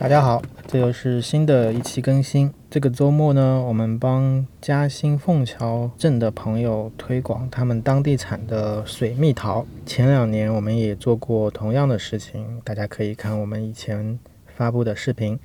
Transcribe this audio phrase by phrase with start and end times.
[0.00, 2.50] 大家好，这又是新的一期更新。
[2.70, 9.66] 这个周末呢，我们帮嘉兴凤桥镇的朋友推广他们当地产的水蜜桃。
[9.84, 15.38] 前两年我们也做过同样的事情，大家可以看我们以前发布的视频。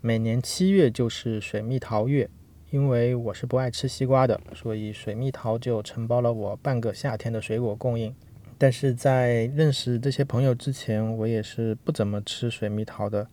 [0.00, 2.30] 每年七月就是水蜜桃月，
[2.70, 8.14] 因为我是不爱吃西瓜的，所以水蜜桃就承包了我半个夏天的水果供应。
[8.56, 13.26] 但是在认识这些朋友之前，我也是不怎么吃水蜜桃的。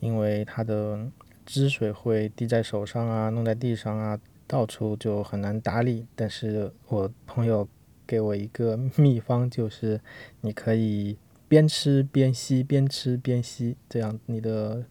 [0.00, 1.10] 因为它的
[1.44, 6.06] 汁水会滴在手上啊，弄在地上啊，到处就很难打理。
[6.14, 7.68] 但是我朋友
[8.06, 10.00] 给我一个秘方，就是
[10.40, 11.16] 你可以
[11.48, 14.84] 边吃边吸，边吃边吸，这样你的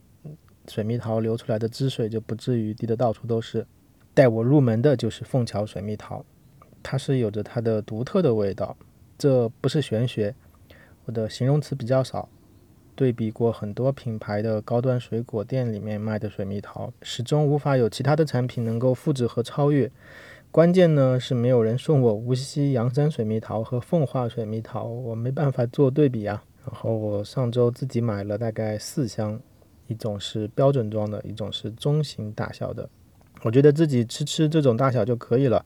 [0.67, 3.65] 水蜜桃流出来的汁水就不至于滴得到处都是。
[4.13, 6.25] 带我入门的就是凤桥水蜜桃，
[6.81, 8.75] 它是有着它的独特的味道，
[9.15, 10.33] 这不是玄学，
[11.05, 12.27] 我的形容词比较少。
[12.97, 19.89] 对比过很多品牌的高端水果店里面卖的水蜜桃，始终无法有其他的产品能够复制和超越。
[20.49, 26.43] 关键呢是没有人送我无锡阳山水蜜桃和奉化水蜜桃，我没办法做对比啊。
[26.65, 29.39] 然后我上周自己买了大概四箱，
[29.85, 32.89] 一种是标准装的，一种是中型大小的。
[33.43, 35.63] 我觉得自己吃吃这种大小就可以了。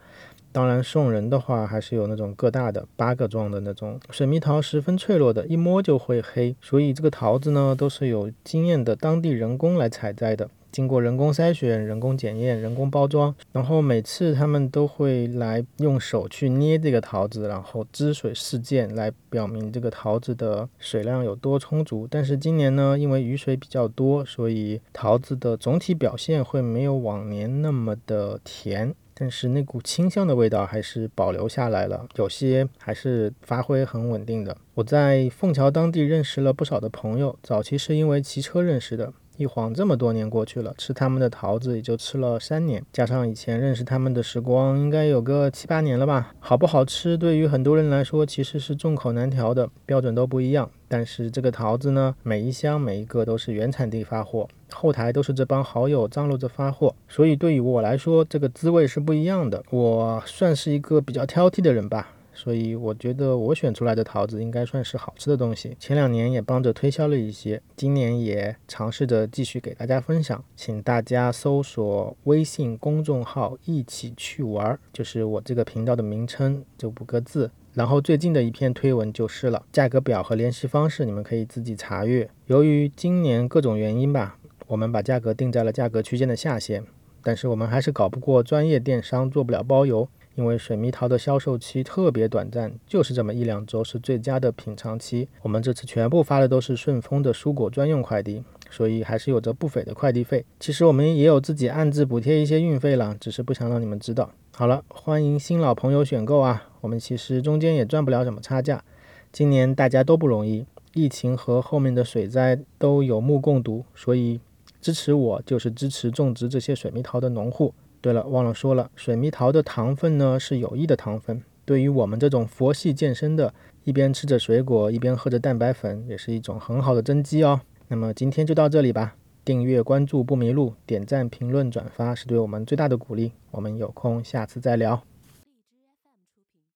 [0.53, 6.55] 当然，送人的话还是有那种个大的八个状的那种水蜜桃，十分脆弱的，一摸就会黑。
[6.61, 13.33] 所以这个桃子呢，都是有经验的当地人工来采摘的，经过人工筛选、人工检验、人工包装。
[13.51, 22.07] 然后每次他们都会来用手去捏这个桃子，然后汁水试溅，来表明这个桃子的水量有多充足。
[22.09, 28.95] 但是今年呢，因为雨水比较多，所以桃子的总体表现会没有往年那么的甜。
[29.13, 34.57] 但是那股清香的味道还是保留下来了，有些还是发挥很稳定的。
[34.73, 39.13] 我在凤桥当地认识了不少的朋友，早期是因为骑车认识的。
[39.37, 46.33] 一晃这么多年过去了，吃他们的桃子也就吃了三年，加上以前认识他们的时光，应该有个七八年了吧。
[46.39, 50.69] 好不好吃，对于很多人来说其实是众口难调的，标准都不一样。
[50.87, 59.63] 但是这个桃子呢，每一箱每一个都是原产地发货，后台都是这帮好友张罗着发货，所以对于我来说，这个滋味是不一样的。
[59.71, 62.09] 我算是一个比较挑剔的人吧。
[62.33, 65.75] 所以我觉得我选出来的桃子应该算是好吃的东西。
[65.79, 70.43] 前两年也帮着推销了一些，今年也尝试着继续给大家分享。
[70.55, 77.51] 请大家搜索微信公众号“一起去玩”，就是我这个频道的名称，就五个字。
[77.73, 82.29] 然后最近的一篇推文就是了，价格表和联系方式你们可以自己查阅。
[82.47, 84.37] 由于今年各种原因吧，
[84.67, 86.83] 我们把价格定在了价格区间的下限，
[87.23, 90.09] 但是我们还是搞不过专业电商，做不了包邮。
[90.35, 95.27] 因为水蜜桃的销售期特别短暂，就是这么一两周是最佳的品尝期。
[95.41, 100.45] 我们这次全部发的都是顺丰的蔬果专用快递，所以还是有着不菲的快递费。
[100.59, 104.31] 其实我们也有自己暗自补贴一些运费了，只是不想让你们知道。
[104.53, 106.69] 好了，欢迎新老朋友选购啊！
[106.81, 108.83] 我们其实中间也赚不了什么差价。
[109.31, 114.39] 今年大家都不容易，疫情和后面的水灾都有目共睹，所以
[114.81, 117.73] 支持我就是支持种植这些水蜜桃的农户。
[118.01, 123.53] 对了，忘了说了，水蜜桃的糖分呢是有益的糖分，对于我们这种佛系健身的，
[123.83, 127.61] 一边吃着水果一边喝着蛋白粉，也是一种很好的增肌哦。
[127.89, 129.15] 那么今天就到这里吧，
[129.45, 133.33] 订阅关注不迷路，点赞评论转发是对我们最大的鼓励。
[133.51, 135.03] 我们有空下次再聊。